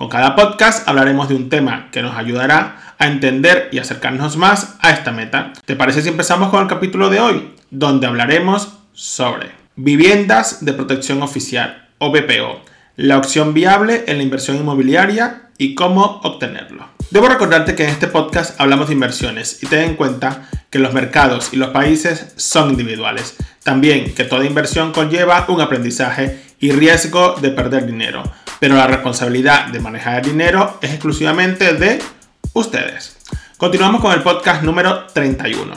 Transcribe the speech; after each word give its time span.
Con 0.00 0.08
cada 0.08 0.34
podcast 0.34 0.88
hablaremos 0.88 1.28
de 1.28 1.34
un 1.34 1.50
tema 1.50 1.88
que 1.92 2.00
nos 2.00 2.16
ayudará 2.16 2.94
a 2.98 3.06
entender 3.06 3.68
y 3.70 3.80
acercarnos 3.80 4.38
más 4.38 4.76
a 4.80 4.92
esta 4.92 5.12
meta. 5.12 5.52
¿Te 5.66 5.76
parece 5.76 6.00
si 6.00 6.08
empezamos 6.08 6.48
con 6.48 6.62
el 6.62 6.68
capítulo 6.68 7.10
de 7.10 7.20
hoy, 7.20 7.54
donde 7.70 8.06
hablaremos 8.06 8.78
sobre 8.94 9.50
viviendas 9.76 10.64
de 10.64 10.72
protección 10.72 11.22
oficial 11.22 11.90
o 11.98 12.10
BPO, 12.10 12.62
la 12.96 13.18
opción 13.18 13.52
viable 13.52 14.04
en 14.06 14.16
la 14.16 14.22
inversión 14.22 14.56
inmobiliaria 14.56 15.50
y 15.58 15.74
cómo 15.74 16.22
obtenerlo? 16.24 16.88
Debo 17.10 17.28
recordarte 17.28 17.74
que 17.74 17.84
en 17.84 17.90
este 17.90 18.06
podcast 18.06 18.58
hablamos 18.58 18.86
de 18.86 18.94
inversiones 18.94 19.62
y 19.62 19.66
ten 19.66 19.80
en 19.80 19.96
cuenta 19.96 20.48
que 20.70 20.78
los 20.78 20.94
mercados 20.94 21.52
y 21.52 21.56
los 21.56 21.72
países 21.72 22.32
son 22.36 22.70
individuales. 22.70 23.36
También 23.62 24.14
que 24.14 24.24
toda 24.24 24.46
inversión 24.46 24.92
conlleva 24.92 25.44
un 25.48 25.60
aprendizaje 25.60 26.40
y 26.58 26.72
riesgo 26.72 27.34
de 27.42 27.50
perder 27.50 27.84
dinero 27.84 28.22
pero 28.60 28.76
la 28.76 28.86
responsabilidad 28.86 29.68
de 29.68 29.80
manejar 29.80 30.18
el 30.18 30.30
dinero 30.30 30.78
es 30.82 30.90
exclusivamente 30.90 31.72
de 31.72 31.98
ustedes. 32.52 33.16
Continuamos 33.56 34.02
con 34.02 34.12
el 34.12 34.22
podcast 34.22 34.62
número 34.62 35.06
31. 35.06 35.72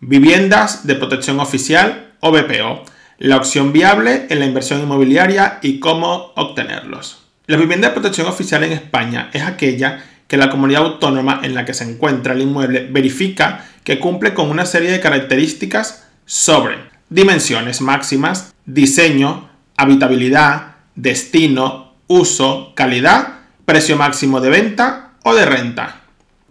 Viviendas 0.00 0.86
de 0.86 0.94
protección 0.94 1.40
oficial 1.40 2.12
o 2.20 2.30
BPO, 2.30 2.84
la 3.18 3.36
opción 3.36 3.72
viable 3.72 4.26
en 4.30 4.38
la 4.38 4.46
inversión 4.46 4.80
inmobiliaria 4.80 5.58
y 5.60 5.80
cómo 5.80 6.32
obtenerlos. 6.36 7.26
La 7.46 7.56
vivienda 7.56 7.88
de 7.88 7.94
protección 7.94 8.28
oficial 8.28 8.62
en 8.62 8.72
España 8.72 9.28
es 9.32 9.42
aquella 9.42 10.04
que 10.28 10.36
la 10.36 10.50
comunidad 10.50 10.84
autónoma 10.84 11.40
en 11.42 11.54
la 11.54 11.64
que 11.64 11.74
se 11.74 11.82
encuentra 11.82 12.32
el 12.32 12.42
inmueble 12.42 12.86
verifica 12.88 13.66
que 13.82 13.98
cumple 13.98 14.34
con 14.34 14.48
una 14.50 14.66
serie 14.66 14.92
de 14.92 15.00
características 15.00 16.06
sobre 16.24 16.76
dimensiones 17.08 17.80
máximas, 17.80 18.54
diseño, 18.66 19.50
habitabilidad, 19.76 20.69
destino, 21.02 21.94
uso, 22.06 22.72
calidad, 22.74 23.40
precio 23.64 23.96
máximo 23.96 24.40
de 24.40 24.50
venta 24.50 25.12
o 25.22 25.34
de 25.34 25.46
renta. 25.46 26.02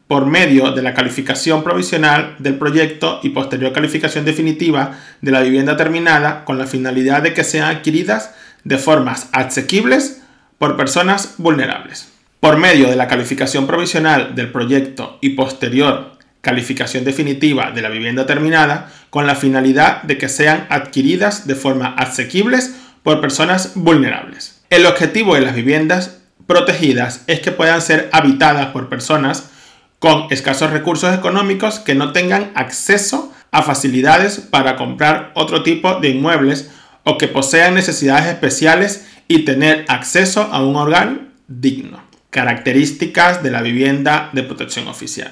Por 0.08 0.26
medio 0.26 0.72
de 0.72 0.82
la 0.82 0.96
calificación 0.96 1.64
provisional 1.64 2.36
del 2.40 2.58
proyecto 2.58 3.20
y 3.22 3.30
posterior 3.30 3.74
calificación 3.74 4.26
definitiva 4.26 4.98
de 5.22 5.32
la 5.32 5.42
vivienda 5.42 5.78
terminada 5.78 6.46
con 6.46 6.58
la 6.58 6.66
finalidad 6.66 7.22
de 7.22 7.34
que 7.34 7.44
sean 7.44 7.76
adquiridas 7.76 8.34
de 8.64 8.80
formas 8.80 9.30
asequibles 9.34 10.24
por 10.58 10.76
personas 10.76 11.36
vulnerables. 11.38 12.12
Por 12.40 12.58
medio 12.58 12.90
de 12.90 12.96
la 12.96 13.08
calificación 13.08 13.68
provisional 13.68 14.34
del 14.34 14.52
proyecto 14.52 15.20
y 15.22 15.32
posterior 15.32 16.18
calificación 16.42 17.04
definitiva 17.04 17.72
de 17.72 17.82
la 17.82 17.90
vivienda 17.90 18.26
terminada 18.26 18.92
con 19.10 19.28
la 19.28 19.36
finalidad 19.36 20.04
de 20.04 20.18
que 20.18 20.30
sean 20.30 20.68
adquiridas 20.70 21.48
de 21.48 21.56
forma 21.56 21.94
asequibles 21.96 22.76
por 23.04 23.22
personas 23.22 23.72
vulnerables. 23.76 24.62
El 24.70 24.86
objetivo 24.86 25.36
de 25.36 25.42
las 25.42 25.56
viviendas 25.56 26.20
protegidas 26.48 27.24
es 27.28 27.40
que 27.40 27.52
puedan 27.52 27.82
ser 27.82 28.10
habitadas 28.12 28.68
por 28.68 28.90
personas 28.90 29.52
con 30.00 30.28
escasos 30.32 30.72
recursos 30.72 31.14
económicos 31.14 31.80
que 31.80 31.96
no 31.96 32.12
tengan 32.12 32.52
acceso 32.56 33.34
a 33.52 33.64
facilidades 33.64 34.40
para 34.40 34.76
comprar 34.76 35.32
otro 35.36 35.64
tipo 35.64 36.00
de 36.00 36.10
inmuebles 36.10 36.72
o 37.04 37.18
que 37.18 37.28
posean 37.28 37.74
necesidades 37.74 38.28
especiales 38.28 39.08
y 39.28 39.40
tener 39.40 39.86
acceso 39.88 40.50
a 40.52 40.64
un 40.64 40.76
hogar 40.76 41.20
digno. 41.48 42.02
Características 42.30 43.42
de 43.44 43.52
la 43.52 43.62
vivienda 43.62 44.30
de 44.34 44.44
protección 44.44 44.88
oficial. 44.88 45.32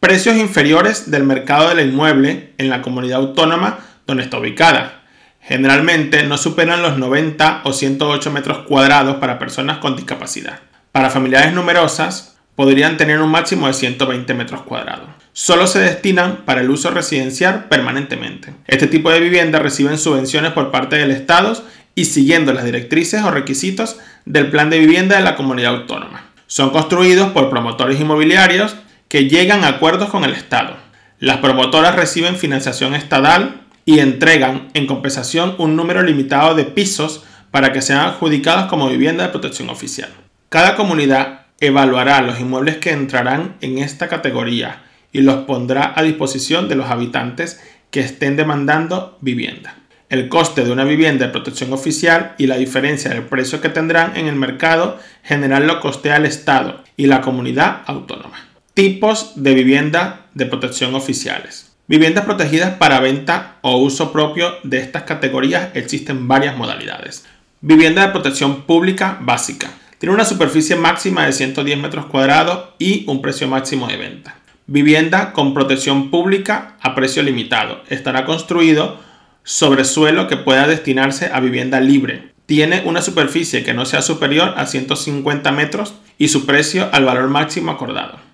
Precios 0.00 0.36
inferiores 0.36 1.10
del 1.10 1.24
mercado 1.24 1.68
del 1.74 1.88
inmueble 1.88 2.52
en 2.58 2.68
la 2.68 2.82
comunidad 2.82 3.20
autónoma 3.20 3.78
donde 4.06 4.22
está 4.22 4.38
ubicada. 4.38 5.02
Generalmente 5.46 6.24
no 6.24 6.38
superan 6.38 6.82
los 6.82 6.98
90 6.98 7.60
o 7.62 7.72
108 7.72 8.30
metros 8.32 8.58
cuadrados 8.66 9.16
para 9.16 9.38
personas 9.38 9.78
con 9.78 9.94
discapacidad. 9.94 10.58
Para 10.90 11.08
familiares 11.08 11.52
numerosas, 11.52 12.36
podrían 12.56 12.96
tener 12.96 13.20
un 13.20 13.30
máximo 13.30 13.68
de 13.68 13.74
120 13.74 14.34
metros 14.34 14.62
cuadrados. 14.62 15.08
Solo 15.32 15.68
se 15.68 15.78
destinan 15.78 16.38
para 16.44 16.62
el 16.62 16.70
uso 16.70 16.90
residencial 16.90 17.66
permanentemente. 17.66 18.54
Este 18.66 18.88
tipo 18.88 19.10
de 19.10 19.20
viviendas 19.20 19.62
reciben 19.62 19.98
subvenciones 19.98 20.50
por 20.52 20.72
parte 20.72 20.96
del 20.96 21.12
Estado 21.12 21.62
y 21.94 22.06
siguiendo 22.06 22.52
las 22.52 22.64
directrices 22.64 23.22
o 23.22 23.30
requisitos 23.30 23.98
del 24.24 24.50
plan 24.50 24.68
de 24.68 24.80
vivienda 24.80 25.16
de 25.16 25.22
la 25.22 25.36
comunidad 25.36 25.76
autónoma. 25.76 26.24
Son 26.48 26.70
construidos 26.70 27.30
por 27.30 27.50
promotores 27.50 28.00
inmobiliarios 28.00 28.74
que 29.08 29.28
llegan 29.28 29.62
a 29.62 29.68
acuerdos 29.68 30.10
con 30.10 30.24
el 30.24 30.32
Estado. 30.32 30.76
Las 31.20 31.36
promotoras 31.36 31.94
reciben 31.94 32.36
financiación 32.36 32.94
estatal 32.94 33.65
y 33.86 34.00
entregan 34.00 34.68
en 34.74 34.86
compensación 34.86 35.54
un 35.58 35.76
número 35.76 36.02
limitado 36.02 36.54
de 36.54 36.64
pisos 36.64 37.24
para 37.50 37.72
que 37.72 37.80
sean 37.80 38.00
adjudicados 38.00 38.66
como 38.66 38.90
vivienda 38.90 39.24
de 39.24 39.30
protección 39.30 39.70
oficial. 39.70 40.10
Cada 40.50 40.76
comunidad 40.76 41.46
evaluará 41.60 42.20
los 42.20 42.38
inmuebles 42.38 42.76
que 42.76 42.90
entrarán 42.90 43.56
en 43.62 43.78
esta 43.78 44.08
categoría 44.08 44.82
y 45.12 45.22
los 45.22 45.44
pondrá 45.44 45.94
a 45.96 46.02
disposición 46.02 46.68
de 46.68 46.74
los 46.74 46.90
habitantes 46.90 47.62
que 47.90 48.00
estén 48.00 48.36
demandando 48.36 49.16
vivienda. 49.20 49.78
El 50.08 50.28
coste 50.28 50.64
de 50.64 50.72
una 50.72 50.84
vivienda 50.84 51.26
de 51.26 51.32
protección 51.32 51.72
oficial 51.72 52.34
y 52.38 52.46
la 52.46 52.56
diferencia 52.56 53.10
del 53.10 53.22
precio 53.22 53.60
que 53.60 53.68
tendrán 53.68 54.16
en 54.16 54.26
el 54.26 54.36
mercado 54.36 54.98
general 55.22 55.66
lo 55.66 55.80
costea 55.80 56.16
el 56.16 56.26
Estado 56.26 56.84
y 56.96 57.06
la 57.06 57.20
comunidad 57.20 57.82
autónoma. 57.86 58.48
Tipos 58.74 59.32
de 59.36 59.54
vivienda 59.54 60.26
de 60.34 60.46
protección 60.46 60.94
oficiales. 60.94 61.65
Viviendas 61.88 62.24
protegidas 62.24 62.74
para 62.74 62.98
venta 62.98 63.58
o 63.60 63.76
uso 63.76 64.12
propio 64.12 64.56
de 64.64 64.78
estas 64.78 65.04
categorías 65.04 65.68
existen 65.74 66.26
varias 66.26 66.56
modalidades. 66.56 67.24
Vivienda 67.60 68.04
de 68.04 68.12
protección 68.12 68.62
pública 68.62 69.18
básica. 69.20 69.70
Tiene 69.98 70.16
una 70.16 70.24
superficie 70.24 70.74
máxima 70.74 71.26
de 71.26 71.32
110 71.32 71.78
metros 71.78 72.06
cuadrados 72.06 72.70
y 72.80 73.04
un 73.06 73.22
precio 73.22 73.46
máximo 73.46 73.86
de 73.86 73.98
venta. 73.98 74.36
Vivienda 74.66 75.32
con 75.32 75.54
protección 75.54 76.10
pública 76.10 76.76
a 76.80 76.96
precio 76.96 77.22
limitado. 77.22 77.82
Estará 77.88 78.24
construido 78.24 78.98
sobre 79.44 79.84
suelo 79.84 80.26
que 80.26 80.36
pueda 80.36 80.66
destinarse 80.66 81.30
a 81.32 81.38
vivienda 81.38 81.78
libre. 81.78 82.32
Tiene 82.46 82.82
una 82.84 83.00
superficie 83.00 83.62
que 83.62 83.74
no 83.74 83.84
sea 83.84 84.02
superior 84.02 84.54
a 84.56 84.66
150 84.66 85.52
metros 85.52 85.94
y 86.18 86.28
su 86.28 86.46
precio 86.46 86.88
al 86.90 87.04
valor 87.04 87.28
máximo 87.28 87.70
acordado. 87.70 88.25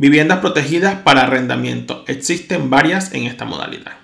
Viviendas 0.00 0.38
protegidas 0.38 0.94
para 1.02 1.22
arrendamiento. 1.22 2.04
Existen 2.06 2.70
varias 2.70 3.12
en 3.14 3.24
esta 3.24 3.44
modalidad. 3.44 3.94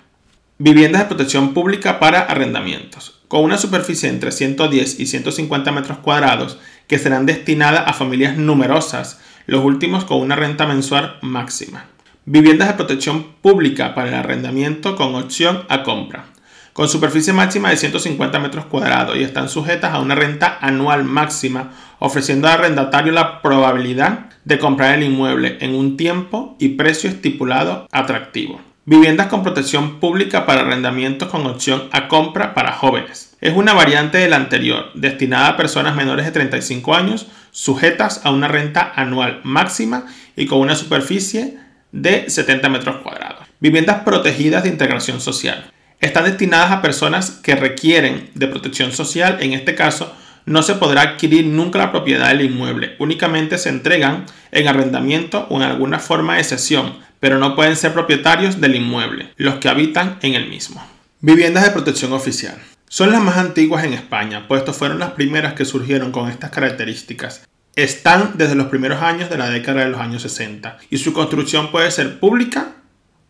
Viviendas 0.58 1.02
de 1.02 1.06
protección 1.06 1.54
pública 1.54 2.00
para 2.00 2.22
arrendamientos, 2.22 3.20
con 3.28 3.44
una 3.44 3.58
superficie 3.58 4.08
entre 4.08 4.32
110 4.32 4.98
y 4.98 5.06
150 5.06 5.70
metros 5.70 5.98
cuadrados 5.98 6.58
que 6.88 6.98
serán 6.98 7.26
destinadas 7.26 7.84
a 7.86 7.92
familias 7.92 8.36
numerosas, 8.36 9.20
los 9.46 9.64
últimos 9.64 10.04
con 10.04 10.20
una 10.20 10.34
renta 10.34 10.66
mensual 10.66 11.16
máxima. 11.22 11.84
Viviendas 12.24 12.66
de 12.66 12.74
protección 12.74 13.26
pública 13.40 13.94
para 13.94 14.08
el 14.08 14.14
arrendamiento 14.14 14.96
con 14.96 15.14
opción 15.14 15.62
a 15.68 15.84
compra, 15.84 16.24
con 16.72 16.88
superficie 16.88 17.32
máxima 17.32 17.70
de 17.70 17.76
150 17.76 18.40
metros 18.40 18.64
cuadrados 18.64 19.16
y 19.16 19.22
están 19.22 19.48
sujetas 19.48 19.94
a 19.94 20.00
una 20.00 20.16
renta 20.16 20.58
anual 20.60 21.04
máxima, 21.04 21.70
ofreciendo 22.00 22.48
al 22.48 22.54
arrendatario 22.54 23.12
la 23.12 23.40
probabilidad 23.40 24.33
de 24.44 24.58
comprar 24.58 24.94
el 24.94 25.04
inmueble 25.04 25.58
en 25.60 25.74
un 25.74 25.96
tiempo 25.96 26.56
y 26.58 26.70
precio 26.70 27.08
estipulado 27.08 27.88
atractivo. 27.90 28.60
Viviendas 28.86 29.28
con 29.28 29.42
protección 29.42 29.98
pública 29.98 30.44
para 30.44 30.60
arrendamientos 30.60 31.28
con 31.28 31.46
opción 31.46 31.88
a 31.92 32.06
compra 32.06 32.52
para 32.52 32.72
jóvenes. 32.72 33.34
Es 33.40 33.56
una 33.56 33.72
variante 33.72 34.18
de 34.18 34.28
la 34.28 34.36
anterior, 34.36 34.90
destinada 34.94 35.48
a 35.48 35.56
personas 35.56 35.96
menores 35.96 36.26
de 36.26 36.32
35 36.32 36.94
años, 36.94 37.26
sujetas 37.50 38.20
a 38.24 38.30
una 38.30 38.48
renta 38.48 38.92
anual 38.94 39.40
máxima 39.42 40.06
y 40.36 40.44
con 40.46 40.58
una 40.58 40.76
superficie 40.76 41.58
de 41.92 42.28
70 42.28 42.68
metros 42.68 42.96
cuadrados. 42.96 43.46
Viviendas 43.60 44.02
protegidas 44.02 44.64
de 44.64 44.68
integración 44.68 45.20
social. 45.20 45.70
Están 46.00 46.24
destinadas 46.24 46.70
a 46.70 46.82
personas 46.82 47.30
que 47.30 47.56
requieren 47.56 48.30
de 48.34 48.48
protección 48.48 48.92
social, 48.92 49.38
en 49.40 49.54
este 49.54 49.74
caso 49.74 50.14
no 50.46 50.62
se 50.62 50.74
podrá 50.74 51.02
adquirir 51.02 51.46
nunca 51.46 51.78
la 51.78 51.92
propiedad 51.92 52.28
del 52.28 52.42
inmueble, 52.42 52.96
únicamente 52.98 53.58
se 53.58 53.70
entregan 53.70 54.26
en 54.52 54.68
arrendamiento 54.68 55.46
o 55.50 55.56
en 55.56 55.62
alguna 55.62 55.98
forma 55.98 56.36
de 56.36 56.44
cesión, 56.44 56.98
pero 57.20 57.38
no 57.38 57.56
pueden 57.56 57.76
ser 57.76 57.92
propietarios 57.92 58.60
del 58.60 58.76
inmueble, 58.76 59.30
los 59.36 59.54
que 59.56 59.68
habitan 59.68 60.18
en 60.22 60.34
el 60.34 60.48
mismo. 60.48 60.84
Viviendas 61.20 61.64
de 61.64 61.70
protección 61.70 62.12
oficial. 62.12 62.58
Son 62.88 63.10
las 63.10 63.22
más 63.22 63.38
antiguas 63.38 63.84
en 63.84 63.94
España, 63.94 64.46
puesto 64.46 64.72
fueron 64.72 64.98
las 64.98 65.12
primeras 65.12 65.54
que 65.54 65.64
surgieron 65.64 66.12
con 66.12 66.28
estas 66.28 66.50
características. 66.50 67.46
están 67.76 68.34
desde 68.34 68.54
los 68.54 68.68
primeros 68.68 69.02
años 69.02 69.30
de 69.30 69.38
la 69.38 69.50
década 69.50 69.84
de 69.84 69.90
los 69.90 70.00
años 70.00 70.22
60 70.22 70.78
y 70.90 70.98
su 70.98 71.12
construcción 71.12 71.72
puede 71.72 71.90
ser 71.90 72.20
pública 72.20 72.74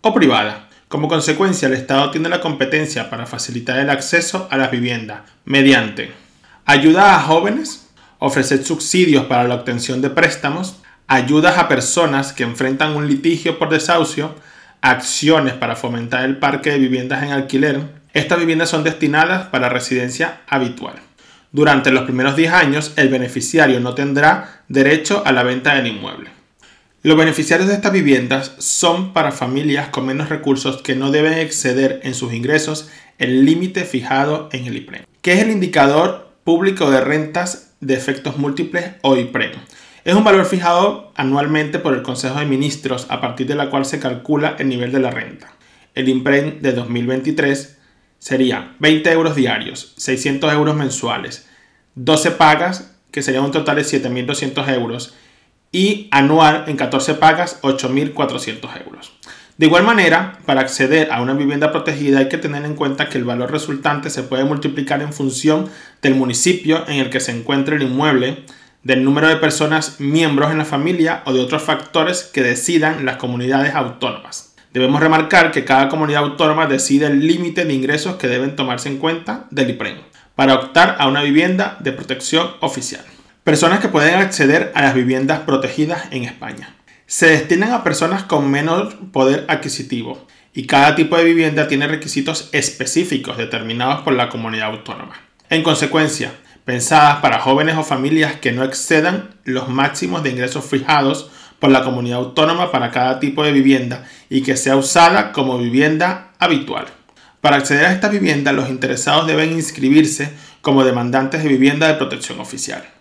o 0.03 0.13
privada. 0.13 0.69
Como 0.89 1.09
consecuencia, 1.09 1.67
el 1.67 1.75
Estado 1.75 2.11
tiene 2.11 2.29
la 2.29 2.43
competencia 2.43 3.09
para 3.09 3.25
facilitar 3.25 3.79
el 3.79 3.89
acceso 3.89 4.47
a 4.51 4.59
las 4.59 4.71
viviendas 4.71 5.23
mediante 5.47 6.13
ayuda 6.65 7.15
a 7.15 7.21
jóvenes, 7.21 7.87
ofrecer 8.19 8.65
subsidios 8.65 9.27
para 9.27 9.45
la 9.45 9.55
obtención 9.55 10.01
de 10.01 10.11
préstamos, 10.11 10.77
ayudas 11.07 11.59
a 11.59 11.69
personas 11.69 12.33
que 12.33 12.43
enfrentan 12.43 12.97
un 12.97 13.07
litigio 13.07 13.59
por 13.59 13.69
desahucio, 13.69 14.35
acciones 14.81 15.55
para 15.55 15.77
fomentar 15.77 16.25
el 16.25 16.39
parque 16.39 16.71
de 16.71 16.79
viviendas 16.79 17.23
en 17.23 17.33
alquiler. 17.33 17.81
Estas 18.13 18.39
viviendas 18.39 18.71
son 18.71 18.85
destinadas 18.85 19.49
para 19.49 19.69
residencia 19.69 20.41
habitual. 20.47 20.97
Durante 21.53 21.91
los 21.93 22.05
primeros 22.05 22.37
10 22.37 22.53
años, 22.53 22.93
el 22.97 23.09
beneficiario 23.09 23.81
no 23.81 23.95
tendrá 23.95 24.63
derecho 24.69 25.23
a 25.25 25.33
la 25.33 25.43
venta 25.43 25.75
del 25.75 25.87
inmueble. 25.87 26.31
Los 27.03 27.19
beneficiarios 27.19 27.69
de 27.69 27.75
estas 27.75 27.93
viviendas 27.93 28.53
son 28.59 29.13
para 29.13 29.31
familias 29.31 29.89
con 29.89 30.07
menos 30.07 30.31
recursos 30.31 30.81
que 30.81 30.97
no 30.97 31.11
deben 31.11 31.35
exceder 31.35 32.01
en 32.03 32.15
sus 32.15 32.33
ingresos 32.33 32.89
el 33.19 33.45
límite 33.45 33.85
fijado 33.85 34.49
en 34.53 34.67
el 34.67 34.77
IPREM, 34.79 35.05
que 35.21 35.35
es 35.35 35.41
el 35.41 35.51
indicador 35.51 36.24
público 36.45 36.91
de 36.91 37.01
rentas 37.01 37.75
de 37.81 37.95
efectos 37.95 38.37
múltiples 38.37 38.93
o 39.03 39.17
IPREM. 39.17 39.53
Es 40.05 40.15
un 40.15 40.25
valor 40.25 40.45
fijado 40.45 41.13
anualmente 41.17 41.79
por 41.79 41.95
el 41.95 42.03
Consejo 42.03 42.39
de 42.39 42.45
Ministros 42.45 43.07
a 43.09 43.21
partir 43.21 43.47
de 43.47 43.55
la 43.55 43.71
cual 43.71 43.87
se 43.87 43.99
calcula 43.99 44.55
el 44.59 44.69
nivel 44.69 44.93
de 44.93 45.01
la 45.01 45.11
renta. 45.11 45.55
El 45.95 46.09
IPREM 46.09 46.61
de 46.61 46.73
2023 46.73 47.79
sería 48.19 48.75
20 48.79 49.11
euros 49.13 49.35
diarios, 49.35 49.95
600 49.97 50.53
euros 50.53 50.77
mensuales, 50.77 51.49
12 51.95 52.33
pagas, 52.33 52.95
que 53.11 53.23
sería 53.23 53.41
un 53.41 53.51
total 53.51 53.77
de 53.77 53.83
7.200 53.83 54.69
euros, 54.75 55.15
y 55.73 56.09
anual 56.11 56.65
en 56.67 56.77
14 56.77 57.15
pagas 57.15 57.61
8.400 57.63 58.85
euros. 58.85 59.13
De 59.57 59.67
igual 59.67 59.85
manera, 59.85 60.41
para 60.47 60.63
acceder 60.63 61.13
a 61.13 61.23
una 61.23 61.33
vivienda 61.33 61.71
protegida 61.71 62.19
hay 62.19 62.29
que 62.29 62.39
tener 62.39 62.65
en 62.65 62.75
cuenta 62.75 63.09
que 63.09 63.19
el 63.19 63.25
valor 63.25 63.53
resultante 63.53 64.11
se 64.11 64.25
puede 64.25 64.45
multiplicar 64.45 65.01
en 65.01 65.13
función 65.13 65.71
del 66.03 66.17
municipio 66.17 66.83
en 66.89 66.97
el 66.97 67.09
que 67.09 67.21
se 67.21 67.31
encuentre 67.31 67.77
el 67.77 67.83
inmueble, 67.83 68.43
del 68.83 69.05
número 69.05 69.29
de 69.29 69.37
personas 69.37 70.01
miembros 70.01 70.51
en 70.51 70.59
la 70.59 70.65
familia 70.65 71.23
o 71.25 71.33
de 71.33 71.41
otros 71.41 71.63
factores 71.63 72.25
que 72.25 72.43
decidan 72.43 73.05
las 73.05 73.17
comunidades 73.17 73.77
autónomas. 73.77 74.55
Debemos 74.73 75.01
remarcar 75.01 75.53
que 75.53 75.65
cada 75.65 75.89
comunidad 75.89 76.25
autónoma 76.25 76.67
decide 76.67 77.07
el 77.07 77.25
límite 77.25 77.65
de 77.65 77.75
ingresos 77.75 78.17
que 78.17 78.27
deben 78.27 78.57
tomarse 78.57 78.89
en 78.89 78.99
cuenta 78.99 79.47
del 79.53 79.71
IPREM 79.71 79.99
para 80.35 80.55
optar 80.55 80.97
a 80.99 81.07
una 81.07 81.23
vivienda 81.23 81.79
de 81.79 81.93
protección 81.93 82.51
oficial. 82.61 83.05
Personas 83.45 83.79
que 83.79 83.89
pueden 83.89 84.17
acceder 84.17 84.73
a 84.75 84.83
las 84.83 84.95
viviendas 84.95 85.41
protegidas 85.41 86.09
en 86.11 86.25
España. 86.25 86.75
Se 87.07 87.27
destinan 87.27 87.73
a 87.73 87.85
personas 87.85 88.23
con 88.23 88.51
menor 88.51 89.11
poder 89.11 89.45
adquisitivo 89.49 90.27
y 90.55 90.67
cada 90.67 90.95
tipo 90.95 91.17
de 91.17 91.25
vivienda 91.25 91.69
tiene 91.69 91.87
requisitos 91.87 92.49
específicos 92.53 93.37
determinados 93.37 94.01
por 94.03 94.15
la 94.15 94.31
comunidad 94.31 94.69
autónoma. 94.69 95.21
En 95.51 95.63
consecuencia, 95.63 96.33
pensadas 96.65 97.17
para 97.17 97.41
jóvenes 97.41 97.77
o 97.77 97.85
familias 97.85 98.37
que 98.37 98.53
no 98.53 98.65
excedan 98.65 99.35
los 99.45 99.69
máximos 99.69 100.23
de 100.23 100.31
ingresos 100.31 100.65
fijados 100.65 101.31
por 101.59 101.71
la 101.71 101.85
comunidad 101.85 102.21
autónoma 102.21 102.73
para 102.73 102.91
cada 102.91 103.21
tipo 103.21 103.45
de 103.45 103.53
vivienda 103.53 104.07
y 104.31 104.43
que 104.43 104.57
sea 104.57 104.77
usada 104.77 105.33
como 105.33 105.59
vivienda 105.59 106.33
habitual. 106.39 106.87
Para 107.43 107.57
acceder 107.57 107.85
a 107.85 107.93
esta 107.93 108.09
vivienda, 108.09 108.53
los 108.53 108.71
interesados 108.71 109.27
deben 109.27 109.53
inscribirse 109.53 110.33
como 110.63 110.85
demandantes 110.85 111.43
de 111.43 111.51
vivienda 111.51 111.87
de 111.87 111.95
protección 111.95 112.41
oficial. 112.41 112.94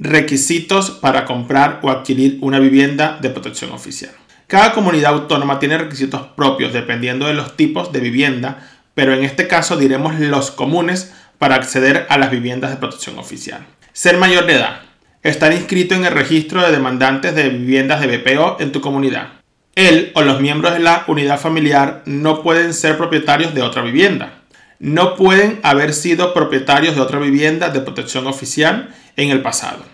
Requisitos 0.00 0.90
para 0.90 1.24
comprar 1.24 1.78
o 1.82 1.90
adquirir 1.90 2.38
una 2.40 2.58
vivienda 2.58 3.18
de 3.22 3.30
protección 3.30 3.70
oficial. 3.70 4.10
Cada 4.48 4.72
comunidad 4.72 5.12
autónoma 5.12 5.60
tiene 5.60 5.78
requisitos 5.78 6.22
propios 6.34 6.72
dependiendo 6.72 7.26
de 7.26 7.34
los 7.34 7.56
tipos 7.56 7.92
de 7.92 8.00
vivienda, 8.00 8.68
pero 8.94 9.14
en 9.14 9.22
este 9.22 9.46
caso 9.46 9.76
diremos 9.76 10.18
los 10.18 10.50
comunes 10.50 11.14
para 11.38 11.54
acceder 11.54 12.06
a 12.08 12.18
las 12.18 12.32
viviendas 12.32 12.72
de 12.72 12.76
protección 12.76 13.20
oficial. 13.20 13.64
Ser 13.92 14.18
mayor 14.18 14.46
de 14.46 14.54
edad. 14.54 14.80
Estar 15.22 15.52
inscrito 15.52 15.94
en 15.94 16.04
el 16.04 16.12
registro 16.12 16.62
de 16.62 16.72
demandantes 16.72 17.36
de 17.36 17.48
viviendas 17.50 18.00
de 18.00 18.18
BPO 18.18 18.56
en 18.58 18.72
tu 18.72 18.80
comunidad. 18.80 19.28
Él 19.76 20.10
o 20.16 20.22
los 20.22 20.40
miembros 20.40 20.72
de 20.72 20.80
la 20.80 21.04
unidad 21.06 21.38
familiar 21.38 22.02
no 22.04 22.42
pueden 22.42 22.74
ser 22.74 22.96
propietarios 22.96 23.54
de 23.54 23.62
otra 23.62 23.82
vivienda. 23.82 24.40
No 24.78 25.16
pueden 25.16 25.60
haber 25.62 25.92
sido 25.92 26.34
propietarios 26.34 26.94
de 26.94 27.00
otra 27.00 27.18
vivienda 27.18 27.68
de 27.70 27.80
protección 27.80 28.26
oficial 28.26 28.94
en 29.16 29.30
el 29.30 29.40
pasado. 29.40 29.84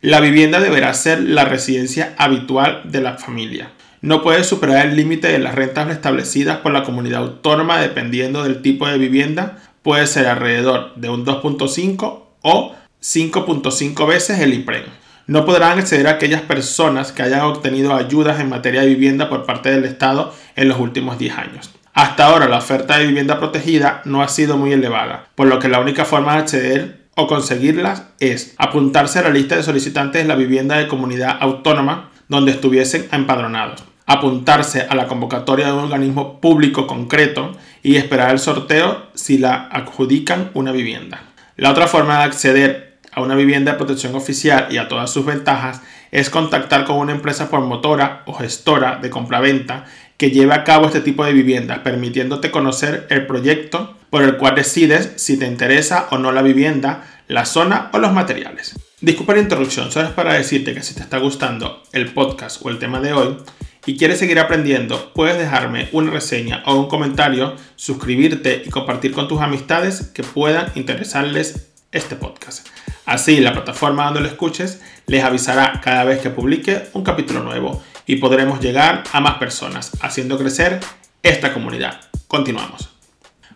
La 0.00 0.20
vivienda 0.20 0.58
deberá 0.60 0.92
ser 0.94 1.20
la 1.20 1.44
residencia 1.44 2.14
habitual 2.18 2.82
de 2.84 3.00
la 3.00 3.18
familia. 3.18 3.70
No 4.00 4.20
puede 4.20 4.42
superar 4.42 4.86
el 4.86 4.96
límite 4.96 5.28
de 5.28 5.38
las 5.38 5.54
rentas 5.54 5.88
establecidas 5.90 6.58
por 6.58 6.72
la 6.72 6.82
comunidad 6.82 7.22
autónoma 7.22 7.80
dependiendo 7.80 8.42
del 8.42 8.62
tipo 8.62 8.88
de 8.88 8.98
vivienda. 8.98 9.58
Puede 9.82 10.08
ser 10.08 10.26
alrededor 10.26 10.96
de 10.96 11.08
un 11.08 11.24
2.5 11.24 12.22
o 12.42 12.74
5.5 13.00 14.06
veces 14.08 14.40
el 14.40 14.54
IPREM. 14.54 14.84
No 15.28 15.44
podrán 15.44 15.78
acceder 15.78 16.08
a 16.08 16.12
aquellas 16.12 16.42
personas 16.42 17.12
que 17.12 17.22
hayan 17.22 17.42
obtenido 17.42 17.94
ayudas 17.94 18.40
en 18.40 18.48
materia 18.48 18.80
de 18.80 18.88
vivienda 18.88 19.28
por 19.28 19.46
parte 19.46 19.70
del 19.70 19.84
Estado 19.84 20.34
en 20.56 20.68
los 20.68 20.80
últimos 20.80 21.16
10 21.18 21.38
años. 21.38 21.70
Hasta 21.94 22.24
ahora 22.26 22.48
la 22.48 22.58
oferta 22.58 22.96
de 22.96 23.06
vivienda 23.06 23.38
protegida 23.38 24.00
no 24.06 24.22
ha 24.22 24.28
sido 24.28 24.56
muy 24.56 24.72
elevada, 24.72 25.26
por 25.34 25.46
lo 25.46 25.58
que 25.58 25.68
la 25.68 25.80
única 25.80 26.06
forma 26.06 26.32
de 26.32 26.38
acceder 26.38 27.02
o 27.16 27.26
conseguirlas 27.26 28.04
es 28.18 28.54
apuntarse 28.56 29.18
a 29.18 29.22
la 29.22 29.30
lista 29.30 29.56
de 29.56 29.62
solicitantes 29.62 30.22
de 30.22 30.28
la 30.28 30.34
vivienda 30.34 30.78
de 30.78 30.88
comunidad 30.88 31.36
autónoma 31.40 32.10
donde 32.28 32.52
estuviesen 32.52 33.08
empadronados, 33.12 33.84
apuntarse 34.06 34.86
a 34.88 34.94
la 34.94 35.06
convocatoria 35.06 35.66
de 35.66 35.72
un 35.72 35.80
organismo 35.80 36.40
público 36.40 36.86
concreto 36.86 37.52
y 37.82 37.96
esperar 37.96 38.30
el 38.30 38.38
sorteo 38.38 39.08
si 39.14 39.36
la 39.36 39.68
adjudican 39.70 40.50
una 40.54 40.72
vivienda. 40.72 41.24
La 41.56 41.70
otra 41.70 41.88
forma 41.88 42.18
de 42.18 42.24
acceder 42.24 42.98
a 43.12 43.20
una 43.20 43.34
vivienda 43.34 43.72
de 43.72 43.78
protección 43.78 44.14
oficial 44.14 44.68
y 44.70 44.78
a 44.78 44.88
todas 44.88 45.10
sus 45.10 45.26
ventajas 45.26 45.82
es 46.12 46.30
contactar 46.30 46.84
con 46.84 46.98
una 46.98 47.12
empresa 47.12 47.50
promotora 47.50 48.22
o 48.26 48.34
gestora 48.34 49.00
de 49.02 49.10
compraventa 49.10 49.86
que 50.18 50.30
lleve 50.30 50.54
a 50.54 50.62
cabo 50.62 50.86
este 50.86 51.00
tipo 51.00 51.24
de 51.24 51.32
viviendas, 51.32 51.80
permitiéndote 51.80 52.52
conocer 52.52 53.06
el 53.10 53.26
proyecto 53.26 53.96
por 54.10 54.22
el 54.22 54.36
cual 54.36 54.54
decides 54.54 55.14
si 55.16 55.38
te 55.38 55.46
interesa 55.46 56.06
o 56.10 56.18
no 56.18 56.30
la 56.30 56.42
vivienda, 56.42 57.22
la 57.26 57.46
zona 57.46 57.90
o 57.92 57.98
los 57.98 58.12
materiales. 58.12 58.78
Disculpa 59.00 59.34
la 59.34 59.40
interrupción, 59.40 59.90
solo 59.90 60.06
es 60.06 60.12
para 60.12 60.34
decirte 60.34 60.74
que 60.74 60.82
si 60.82 60.94
te 60.94 61.00
está 61.00 61.18
gustando 61.18 61.82
el 61.92 62.12
podcast 62.12 62.64
o 62.64 62.68
el 62.68 62.78
tema 62.78 63.00
de 63.00 63.14
hoy 63.14 63.38
y 63.86 63.96
quieres 63.96 64.18
seguir 64.18 64.38
aprendiendo, 64.38 65.12
puedes 65.14 65.38
dejarme 65.38 65.88
una 65.92 66.12
reseña 66.12 66.62
o 66.66 66.76
un 66.76 66.88
comentario, 66.88 67.56
suscribirte 67.74 68.62
y 68.64 68.68
compartir 68.70 69.12
con 69.12 69.26
tus 69.26 69.40
amistades 69.40 70.02
que 70.14 70.22
puedan 70.22 70.70
interesarles 70.76 71.72
este 71.90 72.16
podcast. 72.16 72.68
Así 73.06 73.40
la 73.40 73.52
plataforma 73.52 74.04
donde 74.04 74.20
lo 74.20 74.28
escuches 74.28 74.80
les 75.06 75.24
avisará 75.24 75.80
cada 75.82 76.04
vez 76.04 76.20
que 76.20 76.30
publique 76.30 76.88
un 76.92 77.02
capítulo 77.02 77.42
nuevo 77.42 77.82
y 78.06 78.16
podremos 78.16 78.60
llegar 78.60 79.04
a 79.12 79.20
más 79.20 79.36
personas, 79.36 79.92
haciendo 80.00 80.38
crecer 80.38 80.80
esta 81.22 81.52
comunidad. 81.52 82.00
Continuamos. 82.26 82.90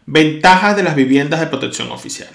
Ventajas 0.07 0.77
de 0.77 0.83
las 0.83 0.95
viviendas 0.95 1.41
de 1.41 1.47
protección 1.47 1.91
oficial. 1.91 2.29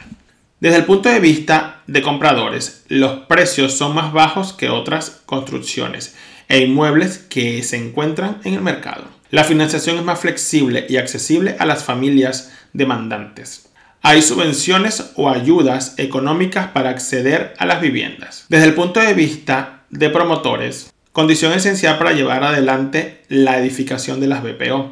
Desde 0.60 0.78
el 0.78 0.86
punto 0.86 1.10
de 1.10 1.20
vista 1.20 1.82
de 1.88 2.02
compradores, 2.02 2.84
los 2.88 3.22
precios 3.22 3.78
son 3.78 3.96
más 3.96 4.14
bajos 4.14 4.54
que 4.54 4.70
otras 4.70 5.22
construcciones 5.26 6.16
e 6.48 6.60
inmuebles 6.60 7.18
que 7.18 7.64
se 7.64 7.78
encuentran 7.78 8.42
en 8.44 8.54
el 8.54 8.62
mercado. 8.62 9.06
La 9.32 9.46
financiación 9.46 9.98
es 9.98 10.04
más 10.04 10.20
flexible 10.20 10.86
y 10.90 10.98
accesible 10.98 11.56
a 11.58 11.66
las 11.66 11.84
familias 11.84 12.52
demandantes. 12.74 13.71
Hay 14.02 14.22
subvenciones 14.22 15.12
o 15.16 15.30
ayudas 15.30 15.96
económicas 15.98 16.70
para 16.70 16.90
acceder 16.90 17.54
a 17.58 17.66
las 17.66 17.82
viviendas. 17.82 18.46
Desde 18.50 18.66
el 18.66 18.74
punto 18.74 19.00
de 19.00 19.14
vista 19.14 19.84
de 19.90 20.10
promotores, 20.10 20.92
condición 21.12 21.54
esencial 21.54 21.98
para 21.98 22.14
llevar 22.14 22.44
adelante 22.44 23.24
la 23.30 23.60
edificación 23.60 24.20
de 24.20 24.28
las 24.28 24.44
BPO 24.44 24.92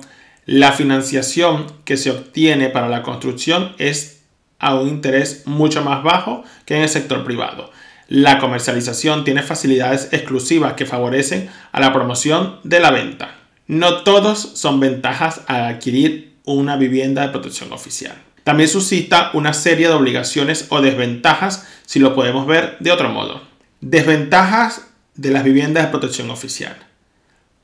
la 0.51 0.71
financiación 0.71 1.67
que 1.85 1.95
se 1.95 2.09
obtiene 2.09 2.69
para 2.69 2.89
la 2.89 3.03
construcción 3.03 3.75
es 3.77 4.21
a 4.57 4.73
un 4.73 4.89
interés 4.89 5.43
mucho 5.45 5.83
más 5.83 6.01
bajo 6.01 6.43
que 6.65 6.75
en 6.75 6.81
el 6.81 6.89
sector 6.89 7.23
privado. 7.23 7.69
La 8.07 8.39
comercialización 8.39 9.23
tiene 9.25 9.43
facilidades 9.43 10.09
exclusivas 10.11 10.73
que 10.73 10.87
favorecen 10.87 11.51
a 11.71 11.79
la 11.79 11.93
promoción 11.93 12.61
de 12.63 12.79
la 12.79 12.89
venta. 12.89 13.35
No 13.67 14.01
todos 14.01 14.39
son 14.39 14.79
ventajas 14.79 15.41
al 15.45 15.65
adquirir 15.65 16.33
una 16.45 16.77
vivienda 16.77 17.21
de 17.21 17.29
protección 17.29 17.71
oficial. 17.71 18.15
También 18.43 18.69
suscita 18.69 19.31
una 19.33 19.53
serie 19.53 19.87
de 19.87 19.93
obligaciones 19.93 20.67
o 20.69 20.81
desventajas 20.81 21.67
si 21.85 21.99
lo 21.99 22.15
podemos 22.15 22.47
ver 22.47 22.77
de 22.79 22.91
otro 22.91 23.09
modo. 23.09 23.41
Desventajas 23.81 24.87
de 25.15 25.31
las 25.31 25.43
viviendas 25.43 25.85
de 25.85 25.91
protección 25.91 26.29
oficial. 26.29 26.77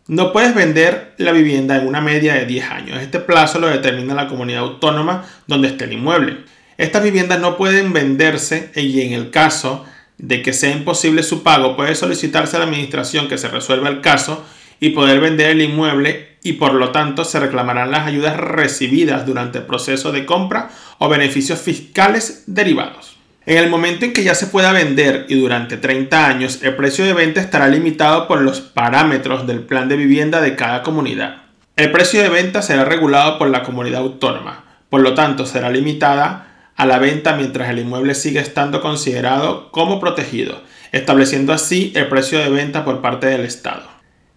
No 0.07 0.31
puedes 0.31 0.53
vender 0.53 1.15
la 1.17 1.31
vivienda 1.31 1.77
en 1.77 1.87
una 1.87 1.99
media 1.99 2.35
de 2.35 2.45
10 2.45 2.69
años. 2.69 3.01
Este 3.01 3.19
plazo 3.19 3.59
lo 3.59 3.67
determina 3.67 4.13
la 4.13 4.27
comunidad 4.27 4.61
autónoma 4.61 5.25
donde 5.47 5.69
esté 5.69 5.85
el 5.85 5.93
inmueble. 5.93 6.37
Estas 6.77 7.03
viviendas 7.03 7.39
no 7.39 7.57
pueden 7.57 7.93
venderse 7.93 8.71
y 8.75 9.01
en 9.01 9.13
el 9.13 9.31
caso 9.31 9.85
de 10.17 10.41
que 10.41 10.53
sea 10.53 10.71
imposible 10.71 11.23
su 11.23 11.43
pago, 11.43 11.75
puede 11.75 11.95
solicitarse 11.95 12.55
a 12.55 12.59
la 12.59 12.65
administración 12.65 13.27
que 13.27 13.37
se 13.37 13.47
resuelva 13.47 13.89
el 13.89 14.01
caso 14.01 14.45
y 14.79 14.89
poder 14.89 15.19
vender 15.19 15.51
el 15.51 15.61
inmueble 15.61 16.34
y 16.45 16.53
por 16.53 16.75
lo 16.75 16.91
tanto 16.91 17.25
se 17.25 17.39
reclamarán 17.39 17.89
las 17.89 18.05
ayudas 18.05 18.37
recibidas 18.37 19.25
durante 19.25 19.57
el 19.57 19.63
proceso 19.65 20.11
de 20.11 20.27
compra 20.27 20.69
o 20.99 21.09
beneficios 21.09 21.59
fiscales 21.59 22.43
derivados. 22.45 23.17
En 23.47 23.57
el 23.57 23.67
momento 23.67 24.05
en 24.05 24.13
que 24.13 24.23
ya 24.23 24.35
se 24.35 24.45
pueda 24.45 24.71
vender 24.71 25.25
y 25.27 25.39
durante 25.39 25.77
30 25.77 26.27
años, 26.27 26.59
el 26.61 26.75
precio 26.75 27.03
de 27.03 27.13
venta 27.13 27.41
estará 27.41 27.67
limitado 27.67 28.27
por 28.27 28.41
los 28.41 28.61
parámetros 28.61 29.47
del 29.47 29.61
plan 29.61 29.89
de 29.89 29.97
vivienda 29.97 30.39
de 30.39 30.55
cada 30.55 30.83
comunidad. 30.83 31.37
El 31.75 31.91
precio 31.91 32.21
de 32.21 32.29
venta 32.29 32.61
será 32.61 32.85
regulado 32.85 33.39
por 33.39 33.49
la 33.49 33.63
comunidad 33.63 34.01
autónoma, 34.01 34.65
por 34.91 35.01
lo 35.01 35.15
tanto 35.15 35.47
será 35.47 35.71
limitada 35.71 36.71
a 36.75 36.85
la 36.85 36.99
venta 36.99 37.35
mientras 37.35 37.71
el 37.71 37.79
inmueble 37.79 38.13
sigue 38.13 38.39
estando 38.39 38.81
considerado 38.81 39.71
como 39.71 39.99
protegido, 39.99 40.61
estableciendo 40.91 41.53
así 41.53 41.91
el 41.95 42.07
precio 42.07 42.37
de 42.37 42.49
venta 42.49 42.85
por 42.85 43.01
parte 43.01 43.25
del 43.25 43.45
Estado. 43.45 43.89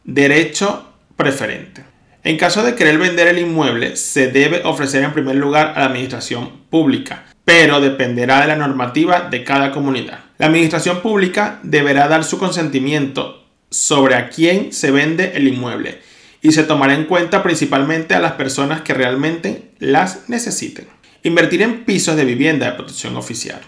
Derecho 0.04 0.84
preferente. 1.16 1.97
En 2.28 2.36
caso 2.36 2.62
de 2.62 2.74
querer 2.74 2.98
vender 2.98 3.26
el 3.26 3.38
inmueble, 3.38 3.96
se 3.96 4.30
debe 4.30 4.60
ofrecer 4.64 5.02
en 5.02 5.14
primer 5.14 5.36
lugar 5.36 5.72
a 5.74 5.78
la 5.78 5.86
administración 5.86 6.64
pública, 6.68 7.24
pero 7.46 7.80
dependerá 7.80 8.42
de 8.42 8.48
la 8.48 8.56
normativa 8.56 9.30
de 9.30 9.44
cada 9.44 9.72
comunidad. 9.72 10.18
La 10.36 10.44
administración 10.44 11.00
pública 11.00 11.58
deberá 11.62 12.06
dar 12.06 12.24
su 12.24 12.36
consentimiento 12.38 13.46
sobre 13.70 14.14
a 14.14 14.28
quién 14.28 14.74
se 14.74 14.90
vende 14.90 15.32
el 15.36 15.48
inmueble 15.48 16.02
y 16.42 16.52
se 16.52 16.64
tomará 16.64 16.92
en 16.92 17.06
cuenta 17.06 17.42
principalmente 17.42 18.14
a 18.14 18.20
las 18.20 18.32
personas 18.32 18.82
que 18.82 18.92
realmente 18.92 19.70
las 19.78 20.28
necesiten. 20.28 20.86
Invertir 21.22 21.62
en 21.62 21.86
pisos 21.86 22.14
de 22.14 22.26
vivienda 22.26 22.66
de 22.66 22.76
protección 22.76 23.16
oficial. 23.16 23.62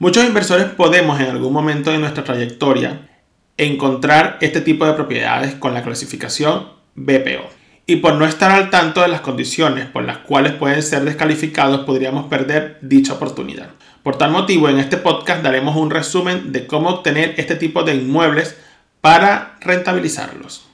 Muchos 0.00 0.26
inversores 0.26 0.66
podemos 0.66 1.20
en 1.20 1.26
algún 1.26 1.52
momento 1.52 1.92
de 1.92 1.98
nuestra 1.98 2.24
trayectoria 2.24 3.08
encontrar 3.56 4.36
este 4.40 4.62
tipo 4.62 4.84
de 4.84 4.94
propiedades 4.94 5.54
con 5.54 5.74
la 5.74 5.84
clasificación 5.84 6.70
BPO 6.96 7.57
y 7.90 7.96
por 7.96 8.16
no 8.16 8.26
estar 8.26 8.50
al 8.50 8.68
tanto 8.68 9.00
de 9.00 9.08
las 9.08 9.22
condiciones 9.22 9.86
por 9.86 10.04
las 10.04 10.18
cuales 10.18 10.52
pueden 10.52 10.82
ser 10.82 11.06
descalificados 11.06 11.86
podríamos 11.86 12.26
perder 12.26 12.76
dicha 12.82 13.14
oportunidad. 13.14 13.70
Por 14.02 14.18
tal 14.18 14.30
motivo, 14.30 14.68
en 14.68 14.78
este 14.78 14.98
podcast 14.98 15.42
daremos 15.42 15.74
un 15.74 15.88
resumen 15.90 16.52
de 16.52 16.66
cómo 16.66 16.90
obtener 16.90 17.32
este 17.38 17.56
tipo 17.56 17.84
de 17.84 17.94
inmuebles 17.94 18.56
para 19.00 19.56
rentabilizarlos. 19.62 20.68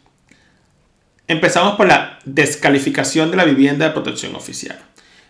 Empezamos 1.29 1.77
por 1.77 1.87
la 1.87 2.19
descalificación 2.25 3.31
de 3.31 3.37
la 3.37 3.45
vivienda 3.45 3.87
de 3.87 3.93
protección 3.93 4.35
oficial. 4.35 4.81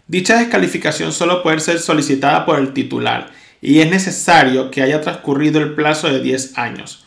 Dicha 0.07 0.39
descalificación 0.39 1.13
solo 1.13 1.43
puede 1.43 1.61
ser 1.61 1.79
solicitada 1.79 2.47
por 2.47 2.59
el 2.61 2.73
titular 2.73 3.27
y 3.61 3.81
es 3.81 3.91
necesario 3.91 4.71
que 4.71 4.81
haya 4.81 5.03
transcurrido 5.03 5.61
el 5.61 5.75
plazo 5.75 6.09
de 6.09 6.23
10 6.23 6.57
años 6.57 7.04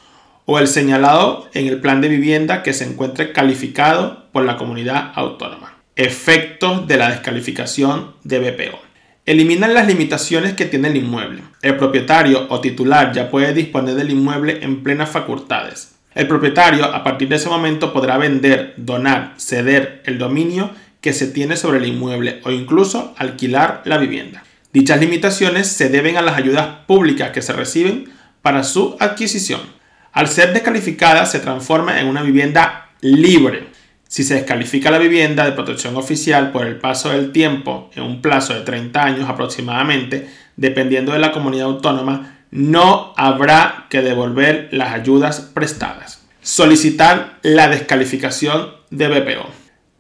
o 0.49 0.59
el 0.59 0.67
señalado 0.69 1.49
en 1.53 1.67
el 1.67 1.81
plan 1.81 1.99
de 1.99 2.07
vivienda 2.07 2.63
que 2.63 2.71
se 2.71 2.85
encuentre 2.85 3.33
calificado 3.33 4.27
por 4.31 4.45
la 4.45 4.55
comunidad 4.55 5.11
autónoma. 5.13 5.75
Efectos 5.97 6.87
de 6.87 6.95
la 6.95 7.09
descalificación 7.09 8.13
de 8.23 8.39
BPO. 8.39 8.79
Eliminan 9.25 9.73
las 9.73 9.87
limitaciones 9.87 10.53
que 10.53 10.65
tiene 10.65 10.87
el 10.87 10.95
inmueble. 10.95 11.41
El 11.61 11.75
propietario 11.75 12.47
o 12.47 12.61
titular 12.61 13.11
ya 13.11 13.29
puede 13.29 13.53
disponer 13.53 13.95
del 13.95 14.09
inmueble 14.09 14.59
en 14.61 14.83
plenas 14.83 15.09
facultades. 15.09 15.95
El 16.15 16.29
propietario 16.29 16.85
a 16.85 17.03
partir 17.03 17.27
de 17.27 17.35
ese 17.35 17.49
momento 17.49 17.91
podrá 17.91 18.17
vender, 18.17 18.73
donar, 18.77 19.33
ceder 19.35 20.01
el 20.05 20.17
dominio 20.17 20.71
que 21.01 21.11
se 21.11 21.27
tiene 21.27 21.57
sobre 21.57 21.79
el 21.79 21.87
inmueble 21.87 22.39
o 22.45 22.51
incluso 22.51 23.13
alquilar 23.17 23.81
la 23.83 23.97
vivienda. 23.97 24.45
Dichas 24.71 25.01
limitaciones 25.01 25.67
se 25.67 25.89
deben 25.89 26.15
a 26.15 26.21
las 26.21 26.37
ayudas 26.37 26.67
públicas 26.87 27.31
que 27.31 27.41
se 27.41 27.51
reciben 27.51 28.13
para 28.41 28.63
su 28.63 28.95
adquisición. 29.01 29.76
Al 30.17 30.27
ser 30.29 30.51
descalificada 30.51 31.27
se 31.27 31.39
transforma 31.39 32.01
en 32.01 32.07
una 32.07 32.23
vivienda 32.23 32.89
libre. 33.01 33.67
Si 34.07 34.23
se 34.23 34.33
descalifica 34.33 34.89
la 34.89 34.97
vivienda 34.97 35.45
de 35.45 35.51
protección 35.51 35.95
oficial 35.95 36.51
por 36.51 36.65
el 36.65 36.79
paso 36.79 37.09
del 37.11 37.31
tiempo, 37.31 37.91
en 37.93 38.01
un 38.01 38.19
plazo 38.19 38.55
de 38.55 38.61
30 38.61 38.99
años 38.99 39.29
aproximadamente, 39.29 40.27
dependiendo 40.55 41.11
de 41.11 41.19
la 41.19 41.31
comunidad 41.31 41.67
autónoma, 41.67 42.39
no 42.49 43.13
habrá 43.15 43.85
que 43.91 44.01
devolver 44.01 44.69
las 44.71 44.91
ayudas 44.91 45.39
prestadas. 45.53 46.23
Solicitar 46.41 47.37
la 47.43 47.67
descalificación 47.67 48.71
de 48.89 49.09
BPO. 49.09 49.51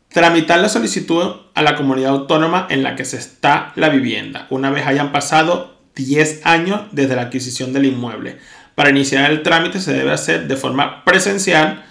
Tramitar 0.07 0.61
la 0.61 0.69
solicitud 0.69 1.41
a 1.53 1.61
la 1.61 1.75
comunidad 1.75 2.13
autónoma 2.13 2.65
en 2.71 2.81
la 2.81 2.95
que 2.95 3.05
se 3.05 3.17
está 3.17 3.71
la 3.75 3.89
vivienda, 3.89 4.47
una 4.49 4.71
vez 4.71 4.87
hayan 4.87 5.11
pasado 5.11 5.77
10 5.95 6.41
años 6.43 6.81
desde 6.91 7.15
la 7.15 7.23
adquisición 7.23 7.71
del 7.71 7.85
inmueble. 7.85 8.39
Para 8.77 8.91
iniciar 8.91 9.31
el 9.31 9.41
trámite 9.41 9.81
se 9.81 9.91
debe 9.91 10.11
hacer 10.11 10.47
de 10.47 10.55
forma 10.55 11.03
presencial 11.03 11.83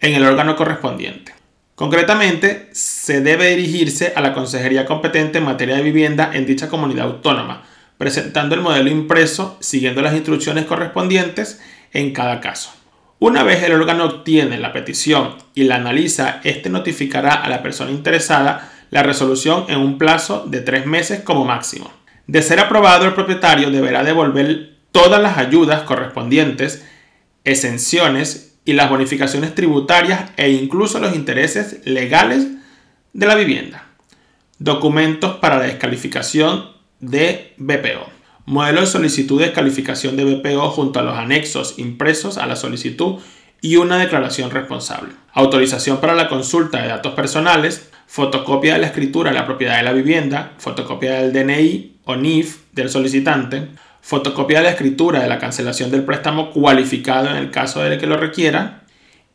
en 0.00 0.14
el 0.14 0.24
órgano 0.24 0.56
correspondiente. 0.56 1.32
Concretamente, 1.76 2.70
se 2.72 3.20
debe 3.20 3.50
dirigirse 3.50 4.12
a 4.16 4.20
la 4.20 4.34
consejería 4.34 4.84
competente 4.84 5.38
en 5.38 5.44
materia 5.44 5.76
de 5.76 5.84
vivienda 5.84 6.32
en 6.34 6.44
dicha 6.44 6.68
comunidad 6.68 7.06
autónoma, 7.06 7.62
presentando 7.98 8.56
el 8.56 8.62
modelo 8.62 8.90
impreso 8.90 9.56
siguiendo 9.60 10.02
las 10.02 10.14
instrucciones 10.14 10.64
correspondientes 10.64 11.62
en 11.92 12.12
cada 12.12 12.40
caso. 12.40 12.74
Una 13.20 13.44
vez 13.44 13.62
el 13.62 13.72
órgano 13.72 14.04
obtiene 14.04 14.58
la 14.58 14.72
petición 14.72 15.36
y 15.54 15.62
la 15.62 15.76
analiza, 15.76 16.40
este 16.42 16.68
notificará 16.68 17.34
a 17.34 17.48
la 17.48 17.62
persona 17.62 17.92
interesada 17.92 18.72
la 18.90 19.04
resolución 19.04 19.66
en 19.68 19.78
un 19.78 19.98
plazo 19.98 20.44
de 20.48 20.62
tres 20.62 20.84
meses 20.84 21.20
como 21.20 21.44
máximo. 21.44 21.92
De 22.26 22.42
ser 22.42 22.58
aprobado, 22.58 23.04
el 23.04 23.14
propietario 23.14 23.70
deberá 23.70 24.02
devolver 24.02 24.73
todas 24.94 25.20
las 25.20 25.38
ayudas 25.38 25.82
correspondientes, 25.82 26.84
exenciones 27.42 28.56
y 28.64 28.74
las 28.74 28.88
bonificaciones 28.88 29.52
tributarias 29.52 30.30
e 30.36 30.50
incluso 30.50 31.00
los 31.00 31.16
intereses 31.16 31.84
legales 31.84 32.46
de 33.12 33.26
la 33.26 33.34
vivienda. 33.34 33.88
Documentos 34.60 35.38
para 35.38 35.58
la 35.58 35.64
descalificación 35.64 36.70
de 37.00 37.54
BPO. 37.56 38.08
Modelo 38.46 38.82
de 38.82 38.86
solicitud 38.86 39.40
de 39.40 39.46
descalificación 39.46 40.16
de 40.16 40.26
BPO 40.26 40.70
junto 40.70 41.00
a 41.00 41.02
los 41.02 41.18
anexos 41.18 41.76
impresos 41.76 42.38
a 42.38 42.46
la 42.46 42.54
solicitud 42.54 43.16
y 43.60 43.74
una 43.76 43.98
declaración 43.98 44.52
responsable. 44.52 45.10
Autorización 45.32 45.98
para 45.98 46.14
la 46.14 46.28
consulta 46.28 46.80
de 46.80 46.88
datos 46.88 47.14
personales, 47.14 47.90
fotocopia 48.06 48.74
de 48.74 48.78
la 48.78 48.86
escritura 48.86 49.32
de 49.32 49.38
la 49.38 49.44
propiedad 49.44 49.76
de 49.76 49.82
la 49.82 49.92
vivienda, 49.92 50.52
fotocopia 50.58 51.14
del 51.14 51.32
DNI 51.32 51.96
o 52.04 52.14
NIF 52.14 52.58
del 52.72 52.90
solicitante, 52.90 53.70
fotocopia 54.04 54.58
de 54.58 54.64
la 54.64 54.70
escritura 54.70 55.22
de 55.22 55.28
la 55.30 55.38
cancelación 55.38 55.90
del 55.90 56.04
préstamo 56.04 56.50
cualificado 56.50 57.30
en 57.30 57.36
el 57.36 57.50
caso 57.50 57.82
de 57.82 57.96
que 57.96 58.06
lo 58.06 58.18
requiera. 58.18 58.82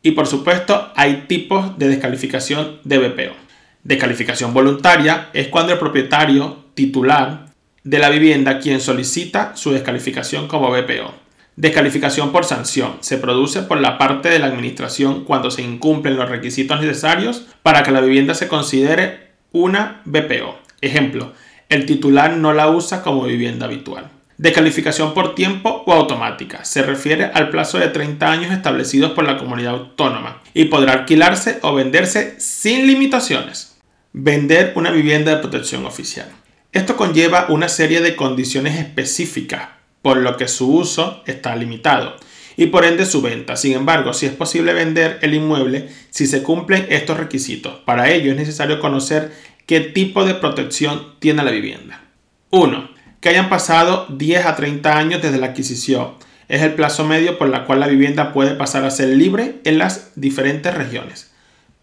Y 0.00 0.12
por 0.12 0.28
supuesto 0.28 0.92
hay 0.94 1.24
tipos 1.26 1.76
de 1.76 1.88
descalificación 1.88 2.78
de 2.84 2.98
BPO. 2.98 3.34
Descalificación 3.82 4.54
voluntaria 4.54 5.28
es 5.32 5.48
cuando 5.48 5.72
el 5.72 5.80
propietario 5.80 6.66
titular 6.74 7.46
de 7.82 7.98
la 7.98 8.10
vivienda 8.10 8.60
quien 8.60 8.80
solicita 8.80 9.56
su 9.56 9.72
descalificación 9.72 10.46
como 10.46 10.70
BPO. 10.70 11.14
Descalificación 11.56 12.30
por 12.30 12.44
sanción 12.44 12.92
se 13.00 13.18
produce 13.18 13.62
por 13.62 13.80
la 13.80 13.98
parte 13.98 14.28
de 14.28 14.38
la 14.38 14.46
administración 14.46 15.24
cuando 15.24 15.50
se 15.50 15.62
incumplen 15.62 16.16
los 16.16 16.28
requisitos 16.28 16.80
necesarios 16.80 17.48
para 17.64 17.82
que 17.82 17.90
la 17.90 18.00
vivienda 18.00 18.34
se 18.34 18.46
considere 18.46 19.32
una 19.50 20.00
BPO. 20.04 20.60
Ejemplo, 20.80 21.32
el 21.68 21.86
titular 21.86 22.36
no 22.36 22.52
la 22.52 22.68
usa 22.68 23.02
como 23.02 23.24
vivienda 23.24 23.66
habitual 23.66 24.19
de 24.40 24.54
calificación 24.54 25.12
por 25.12 25.34
tiempo 25.34 25.84
o 25.84 25.92
automática. 25.92 26.64
Se 26.64 26.80
refiere 26.80 27.26
al 27.26 27.50
plazo 27.50 27.78
de 27.78 27.88
30 27.88 28.32
años 28.32 28.52
establecidos 28.52 29.12
por 29.12 29.24
la 29.24 29.36
comunidad 29.36 29.74
autónoma 29.74 30.40
y 30.54 30.64
podrá 30.64 30.94
alquilarse 30.94 31.58
o 31.60 31.74
venderse 31.74 32.40
sin 32.40 32.86
limitaciones. 32.86 33.76
Vender 34.14 34.72
una 34.76 34.90
vivienda 34.92 35.30
de 35.30 35.42
protección 35.42 35.84
oficial. 35.84 36.30
Esto 36.72 36.96
conlleva 36.96 37.48
una 37.50 37.68
serie 37.68 38.00
de 38.00 38.16
condiciones 38.16 38.78
específicas, 38.78 39.68
por 40.00 40.16
lo 40.16 40.38
que 40.38 40.48
su 40.48 40.74
uso 40.74 41.22
está 41.26 41.54
limitado 41.54 42.16
y 42.56 42.68
por 42.68 42.86
ende 42.86 43.04
su 43.04 43.20
venta. 43.20 43.56
Sin 43.56 43.74
embargo, 43.74 44.14
si 44.14 44.24
es 44.24 44.32
posible 44.32 44.72
vender 44.72 45.18
el 45.20 45.34
inmueble 45.34 45.90
si 46.08 46.26
se 46.26 46.42
cumplen 46.42 46.86
estos 46.88 47.18
requisitos. 47.18 47.80
Para 47.84 48.08
ello 48.10 48.30
es 48.30 48.38
necesario 48.38 48.80
conocer 48.80 49.32
qué 49.66 49.80
tipo 49.80 50.24
de 50.24 50.32
protección 50.32 51.16
tiene 51.18 51.44
la 51.44 51.50
vivienda. 51.50 52.04
1 52.48 52.99
que 53.20 53.28
hayan 53.28 53.48
pasado 53.48 54.06
10 54.08 54.46
a 54.46 54.56
30 54.56 54.96
años 54.96 55.22
desde 55.22 55.38
la 55.38 55.48
adquisición. 55.48 56.12
Es 56.48 56.62
el 56.62 56.74
plazo 56.74 57.04
medio 57.04 57.38
por 57.38 57.54
el 57.54 57.64
cual 57.64 57.80
la 57.80 57.86
vivienda 57.86 58.32
puede 58.32 58.54
pasar 58.54 58.84
a 58.84 58.90
ser 58.90 59.10
libre 59.10 59.60
en 59.64 59.78
las 59.78 60.12
diferentes 60.16 60.74
regiones. 60.74 61.30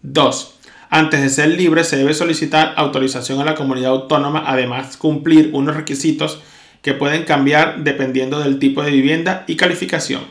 2. 0.02 0.56
Antes 0.90 1.22
de 1.22 1.30
ser 1.30 1.50
libre 1.50 1.84
se 1.84 1.98
debe 1.98 2.14
solicitar 2.14 2.74
autorización 2.76 3.40
a 3.40 3.46
la 3.46 3.56
comunidad 3.56 3.92
autónoma, 3.92 4.44
además 4.48 4.98
cumplir 4.98 5.52
unos 5.54 5.76
requisitos 5.76 6.42
que 6.82 6.94
pueden 6.94 7.24
cambiar 7.24 7.84
dependiendo 7.84 8.40
del 8.40 8.60
tipo 8.60 8.84
de 8.84 8.92
vivienda 8.92 9.44
y 9.48 9.56
calificación. 9.56 10.22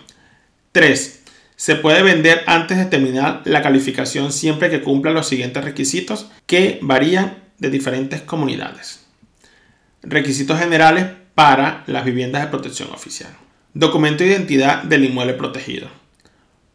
3. 0.72 1.22
Se 1.56 1.76
puede 1.76 2.02
vender 2.02 2.42
antes 2.46 2.76
de 2.76 2.86
terminar 2.86 3.42
la 3.44 3.62
calificación 3.62 4.32
siempre 4.32 4.70
que 4.70 4.82
cumpla 4.82 5.12
los 5.12 5.28
siguientes 5.28 5.64
requisitos 5.64 6.30
que 6.46 6.78
varían 6.82 7.38
de 7.58 7.70
diferentes 7.70 8.20
comunidades. 8.20 9.05
Requisitos 10.08 10.60
generales 10.60 11.06
para 11.34 11.82
las 11.88 12.04
viviendas 12.04 12.42
de 12.42 12.48
protección 12.48 12.90
oficial. 12.92 13.30
documento 13.74 14.22
de 14.22 14.30
identidad 14.30 14.84
del 14.84 15.04
inmueble 15.04 15.34
protegido, 15.34 15.88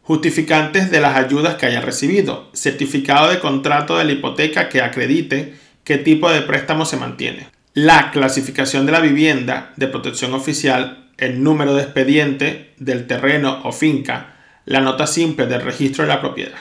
justificantes 0.02 0.90
de 0.90 1.00
las 1.00 1.16
ayudas 1.16 1.54
que 1.54 1.64
haya 1.64 1.80
recibido, 1.80 2.50
certificado 2.52 3.30
de 3.30 3.40
contrato 3.40 3.96
de 3.96 4.04
la 4.04 4.12
hipoteca 4.12 4.68
que 4.68 4.82
acredite 4.82 5.54
qué 5.82 5.96
tipo 5.96 6.30
de 6.30 6.42
préstamo 6.42 6.84
se 6.84 6.98
mantiene, 6.98 7.48
la 7.72 8.10
clasificación 8.10 8.84
de 8.84 8.92
la 8.92 9.00
vivienda 9.00 9.72
de 9.76 9.88
protección 9.88 10.34
oficial, 10.34 11.08
el 11.16 11.42
número 11.42 11.74
de 11.74 11.84
expediente 11.84 12.74
del 12.76 13.06
terreno 13.06 13.62
o 13.64 13.72
finca, 13.72 14.36
la 14.66 14.82
nota 14.82 15.06
simple 15.06 15.46
del 15.46 15.62
registro 15.62 16.04
de 16.04 16.08
la 16.08 16.20
propiedad. 16.20 16.58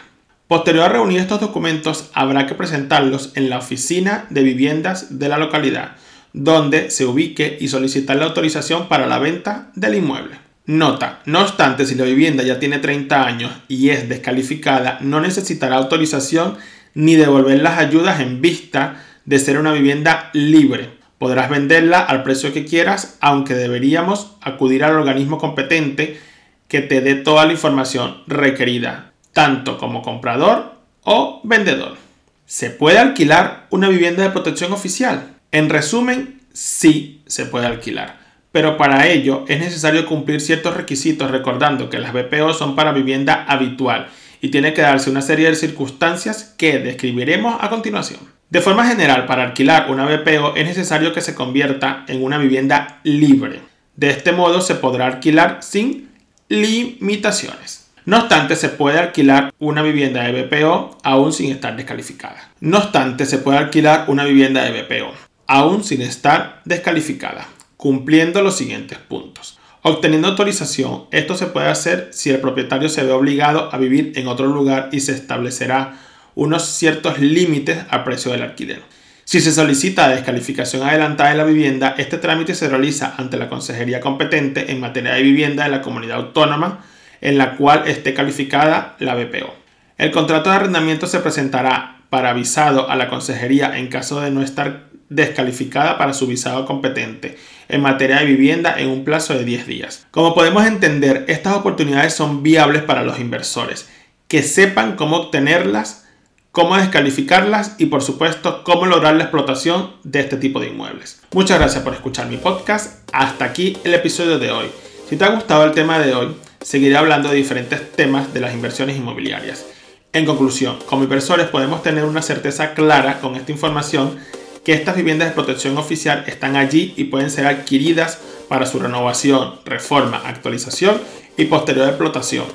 Posterior 0.47 0.85
a 0.85 0.89
reunir 0.89 1.19
estos 1.19 1.41
documentos, 1.41 2.09
habrá 2.13 2.47
que 2.47 2.55
presentarlos 2.55 3.33
en 3.35 3.49
la 3.49 3.57
oficina 3.57 4.25
de 4.29 4.43
viviendas 4.43 5.19
de 5.19 5.27
la 5.27 5.37
localidad, 5.37 5.97
donde 6.33 6.89
se 6.91 7.05
ubique 7.05 7.57
y 7.59 7.67
solicitar 7.67 8.17
la 8.17 8.25
autorización 8.25 8.87
para 8.87 9.07
la 9.07 9.19
venta 9.19 9.71
del 9.75 9.95
inmueble. 9.95 10.39
Nota, 10.65 11.21
no 11.25 11.41
obstante, 11.41 11.85
si 11.85 11.95
la 11.95 12.05
vivienda 12.05 12.43
ya 12.43 12.59
tiene 12.59 12.79
30 12.79 13.25
años 13.25 13.51
y 13.67 13.89
es 13.89 14.07
descalificada, 14.07 14.99
no 15.01 15.19
necesitará 15.19 15.77
autorización 15.77 16.57
ni 16.93 17.15
devolver 17.15 17.61
las 17.61 17.79
ayudas 17.79 18.19
en 18.19 18.41
vista 18.41 19.03
de 19.25 19.39
ser 19.39 19.57
una 19.57 19.73
vivienda 19.73 20.29
libre. 20.33 20.89
Podrás 21.17 21.49
venderla 21.49 21.99
al 21.99 22.23
precio 22.23 22.53
que 22.53 22.65
quieras, 22.65 23.17
aunque 23.21 23.53
deberíamos 23.53 24.35
acudir 24.41 24.83
al 24.83 24.95
organismo 24.95 25.37
competente 25.37 26.19
que 26.67 26.81
te 26.81 27.01
dé 27.01 27.15
toda 27.15 27.45
la 27.45 27.51
información 27.51 28.23
requerida, 28.27 29.13
tanto 29.33 29.77
como 29.77 30.01
comprador 30.01 30.75
o 31.03 31.41
vendedor. 31.43 31.97
¿Se 32.45 32.69
puede 32.69 32.99
alquilar 32.99 33.67
una 33.71 33.89
vivienda 33.89 34.23
de 34.23 34.29
protección 34.29 34.73
oficial? 34.73 35.40
En 35.53 35.69
resumen, 35.69 36.39
sí 36.53 37.23
se 37.25 37.45
puede 37.45 37.65
alquilar, 37.65 38.19
pero 38.53 38.77
para 38.77 39.07
ello 39.07 39.43
es 39.49 39.59
necesario 39.59 40.05
cumplir 40.05 40.39
ciertos 40.39 40.77
requisitos 40.77 41.29
recordando 41.29 41.89
que 41.89 41.99
las 41.99 42.13
BPO 42.13 42.53
son 42.53 42.73
para 42.73 42.93
vivienda 42.93 43.43
habitual 43.49 44.07
y 44.39 44.47
tiene 44.47 44.73
que 44.73 44.81
darse 44.81 45.09
una 45.09 45.21
serie 45.21 45.49
de 45.49 45.55
circunstancias 45.55 46.55
que 46.57 46.79
describiremos 46.79 47.57
a 47.59 47.69
continuación. 47.69 48.21
De 48.49 48.61
forma 48.61 48.87
general, 48.87 49.25
para 49.25 49.43
alquilar 49.43 49.91
una 49.91 50.05
BPO 50.05 50.55
es 50.55 50.65
necesario 50.65 51.11
que 51.11 51.19
se 51.19 51.35
convierta 51.35 52.05
en 52.07 52.23
una 52.23 52.37
vivienda 52.37 53.01
libre. 53.03 53.59
De 53.97 54.09
este 54.09 54.31
modo 54.31 54.61
se 54.61 54.75
podrá 54.75 55.05
alquilar 55.05 55.57
sin 55.61 56.11
limitaciones. 56.47 57.89
No 58.05 58.19
obstante, 58.19 58.55
se 58.55 58.69
puede 58.69 58.99
alquilar 58.99 59.53
una 59.59 59.81
vivienda 59.81 60.23
de 60.23 60.43
BPO 60.43 60.97
aún 61.03 61.33
sin 61.33 61.51
estar 61.51 61.75
descalificada. 61.75 62.51
No 62.61 62.77
obstante, 62.77 63.25
se 63.25 63.37
puede 63.37 63.57
alquilar 63.57 64.05
una 64.07 64.23
vivienda 64.23 64.63
de 64.63 64.81
BPO 64.81 65.30
aún 65.51 65.83
sin 65.83 66.01
estar 66.01 66.61
descalificada, 66.63 67.45
cumpliendo 67.75 68.41
los 68.41 68.55
siguientes 68.55 68.97
puntos. 68.99 69.59
Obteniendo 69.81 70.29
autorización, 70.29 71.07
esto 71.11 71.35
se 71.35 71.47
puede 71.47 71.67
hacer 71.67 72.07
si 72.13 72.29
el 72.29 72.39
propietario 72.39 72.87
se 72.87 73.03
ve 73.03 73.11
obligado 73.11 73.67
a 73.69 73.77
vivir 73.77 74.13
en 74.15 74.29
otro 74.29 74.47
lugar 74.47 74.87
y 74.93 75.01
se 75.01 75.11
establecerá 75.11 75.99
unos 76.35 76.63
ciertos 76.63 77.19
límites 77.19 77.79
al 77.89 78.05
precio 78.05 78.31
del 78.31 78.43
alquiler. 78.43 78.81
Si 79.25 79.41
se 79.41 79.51
solicita 79.51 80.07
descalificación 80.07 80.83
adelantada 80.83 81.31
de 81.31 81.37
la 81.37 81.43
vivienda, 81.43 81.95
este 81.97 82.17
trámite 82.17 82.55
se 82.55 82.69
realiza 82.69 83.15
ante 83.17 83.35
la 83.35 83.49
consejería 83.49 83.99
competente 83.99 84.71
en 84.71 84.79
materia 84.79 85.15
de 85.15 85.21
vivienda 85.21 85.65
de 85.65 85.71
la 85.71 85.81
comunidad 85.81 86.19
autónoma 86.19 86.85
en 87.19 87.37
la 87.37 87.57
cual 87.57 87.83
esté 87.87 88.13
calificada 88.13 88.95
la 88.99 89.15
BPO. 89.15 89.53
El 89.97 90.11
contrato 90.11 90.49
de 90.49 90.55
arrendamiento 90.55 91.07
se 91.07 91.19
presentará 91.19 91.97
para 92.09 92.29
avisado 92.29 92.89
a 92.89 92.95
la 92.95 93.09
consejería 93.09 93.77
en 93.77 93.87
caso 93.87 94.21
de 94.21 94.31
no 94.31 94.41
estar 94.41 94.90
descalificada 95.11 95.97
para 95.97 96.13
su 96.13 96.25
visado 96.25 96.65
competente 96.65 97.37
en 97.67 97.81
materia 97.81 98.19
de 98.19 98.25
vivienda 98.25 98.75
en 98.79 98.87
un 98.87 99.03
plazo 99.03 99.33
de 99.33 99.43
10 99.43 99.67
días. 99.67 100.07
Como 100.09 100.33
podemos 100.33 100.65
entender, 100.65 101.25
estas 101.27 101.53
oportunidades 101.53 102.13
son 102.13 102.41
viables 102.43 102.81
para 102.83 103.03
los 103.03 103.19
inversores, 103.19 103.89
que 104.29 104.41
sepan 104.41 104.95
cómo 104.95 105.17
obtenerlas, 105.17 106.05
cómo 106.53 106.77
descalificarlas 106.77 107.75
y 107.77 107.87
por 107.87 108.01
supuesto 108.01 108.63
cómo 108.63 108.85
lograr 108.85 109.15
la 109.15 109.23
explotación 109.23 109.91
de 110.03 110.21
este 110.21 110.37
tipo 110.37 110.61
de 110.61 110.69
inmuebles. 110.69 111.21
Muchas 111.33 111.59
gracias 111.59 111.83
por 111.83 111.93
escuchar 111.93 112.27
mi 112.27 112.37
podcast. 112.37 113.09
Hasta 113.11 113.45
aquí 113.45 113.77
el 113.83 113.93
episodio 113.93 114.39
de 114.39 114.51
hoy. 114.51 114.67
Si 115.09 115.17
te 115.17 115.25
ha 115.25 115.29
gustado 115.29 115.65
el 115.65 115.73
tema 115.73 115.99
de 115.99 116.13
hoy, 116.15 116.35
seguiré 116.61 116.95
hablando 116.95 117.29
de 117.29 117.35
diferentes 117.35 117.91
temas 117.91 118.33
de 118.33 118.39
las 118.39 118.53
inversiones 118.53 118.95
inmobiliarias. 118.95 119.65
En 120.13 120.25
conclusión, 120.25 120.77
como 120.85 121.03
inversores 121.03 121.47
podemos 121.47 121.83
tener 121.83 122.05
una 122.05 122.21
certeza 122.21 122.73
clara 122.73 123.19
con 123.19 123.35
esta 123.35 123.51
información 123.51 124.17
que 124.63 124.73
estas 124.73 124.95
viviendas 124.95 125.29
de 125.29 125.33
protección 125.33 125.77
oficial 125.77 126.23
están 126.27 126.55
allí 126.55 126.93
y 126.97 127.05
pueden 127.05 127.31
ser 127.31 127.47
adquiridas 127.47 128.19
para 128.47 128.65
su 128.65 128.79
renovación, 128.79 129.55
reforma, 129.65 130.21
actualización 130.25 131.01
y 131.37 131.45
posterior 131.45 131.87
explotación, 131.87 132.45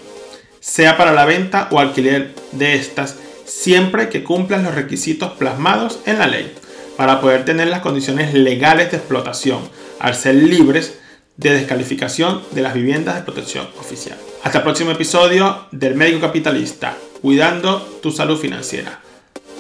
sea 0.61 0.97
para 0.97 1.13
la 1.13 1.25
venta 1.25 1.69
o 1.71 1.81
alquiler 1.81 2.35
de 2.53 2.75
estas, 2.75 3.17
siempre 3.45 4.09
que 4.09 4.23
cumplan 4.23 4.65
los 4.65 4.75
requisitos 4.75 5.33
plasmados 5.33 6.01
en 6.07 6.19
la 6.19 6.27
ley, 6.27 6.53
para 6.97 7.21
poder 7.21 7.45
tener 7.45 7.69
las 7.69 7.81
condiciones 7.81 8.35
legales 8.35 8.91
de 8.91 8.99
explotación, 8.99 9.61
al 9.99 10.15
ser 10.15 10.35
libres 10.35 10.99
de 11.37 11.53
descalificación 11.53 12.43
de 12.53 12.63
las 12.63 12.75
viviendas 12.75 13.17
de 13.17 13.23
protección 13.23 13.69
oficial. 13.79 14.17
Hasta 14.43 14.59
el 14.59 14.65
próximo 14.65 14.93
episodio 14.93 15.67
del 15.71 15.95
Médico 15.95 16.21
Capitalista, 16.21 16.97
cuidando 17.21 17.81
tu 18.03 18.11
salud 18.11 18.39
financiera. 18.39 19.01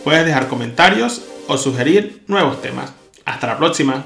Puedes 0.04 0.24
dejar 0.24 0.48
comentarios 0.48 1.22
o 1.48 1.56
sugerir 1.59 2.22
nuevos 2.26 2.61
temas. 2.61 2.92
Hasta 3.24 3.46
la 3.46 3.59
próxima. 3.59 4.04